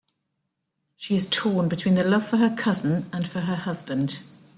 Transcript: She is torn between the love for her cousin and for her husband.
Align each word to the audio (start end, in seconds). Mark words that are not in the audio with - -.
She 0.97 1.13
is 1.13 1.29
torn 1.29 1.69
between 1.69 1.93
the 1.93 2.03
love 2.03 2.25
for 2.27 2.37
her 2.37 2.49
cousin 2.49 3.07
and 3.13 3.27
for 3.27 3.41
her 3.41 3.55
husband. 3.55 4.19